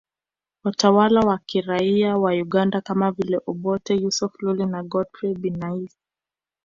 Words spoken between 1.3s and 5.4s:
kiraia wa Uganda kama vile Obote Yusuf Lule na Godfrey